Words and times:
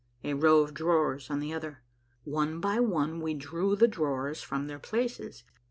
A 0.23 0.33
row 0.33 0.61
of 0.61 0.73
drawers 0.73 1.29
on 1.29 1.39
the 1.41 1.53
other. 1.53 1.83
One 2.23 2.59
by 2.59 2.79
one 2.79 3.21
we 3.21 3.35
drew 3.35 3.75
the 3.75 3.87
drawers 3.87 4.41
from 4.41 4.65
their 4.65 4.79
places. 4.79 5.43